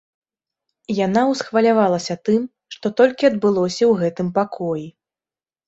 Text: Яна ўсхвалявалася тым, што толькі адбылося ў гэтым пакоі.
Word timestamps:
Яна 0.99 1.21
ўсхвалявалася 1.31 2.17
тым, 2.31 2.41
што 2.77 2.93
толькі 3.03 3.29
адбылося 3.31 3.79
ў 3.79 3.93
гэтым 4.03 4.27
пакоі. 4.43 4.85